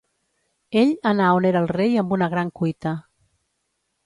[0.81, 2.95] Ell anà on era el rei amb una gran cuita.